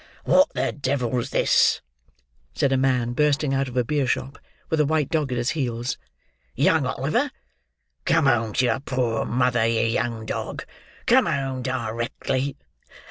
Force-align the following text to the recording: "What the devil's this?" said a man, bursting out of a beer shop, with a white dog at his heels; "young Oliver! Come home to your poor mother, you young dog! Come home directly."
"What 0.23 0.49
the 0.55 0.71
devil's 0.71 1.29
this?" 1.29 1.79
said 2.55 2.71
a 2.71 2.75
man, 2.75 3.13
bursting 3.13 3.53
out 3.53 3.67
of 3.67 3.77
a 3.77 3.83
beer 3.83 4.07
shop, 4.07 4.39
with 4.71 4.79
a 4.79 4.85
white 4.87 5.11
dog 5.11 5.31
at 5.31 5.37
his 5.37 5.51
heels; 5.51 5.99
"young 6.55 6.87
Oliver! 6.87 7.29
Come 8.05 8.25
home 8.25 8.53
to 8.53 8.65
your 8.65 8.79
poor 8.79 9.25
mother, 9.25 9.63
you 9.67 9.81
young 9.81 10.25
dog! 10.25 10.65
Come 11.05 11.27
home 11.27 11.61
directly." 11.61 12.57